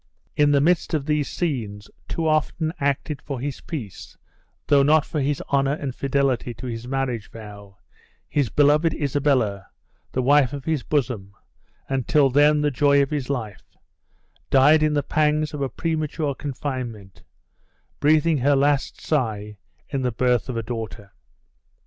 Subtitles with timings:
[0.35, 4.17] In the midst of these scenes, too often acted for his peace
[4.65, 7.77] (though not for his honor and fidelity to his marriage vow),
[8.27, 9.67] his beloved Isabella,
[10.13, 11.35] the wife of his bosom,
[11.87, 13.77] and till then the joy of his life,
[14.49, 17.21] died in the pangs of a premature confinement,
[17.99, 19.57] breathing her last sigh
[19.89, 21.11] in the birth of a daughter.